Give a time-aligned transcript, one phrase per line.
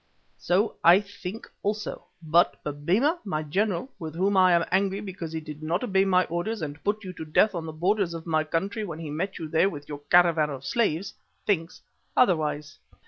[0.39, 2.05] So I think also.
[2.23, 6.25] But Babemba my General, with whom I am angry because he did not obey my
[6.25, 9.37] orders and put you to death on the borders of my country when he met
[9.37, 11.13] you there with your caravan of slaves,
[11.45, 11.83] thinks
[12.17, 12.79] otherwise.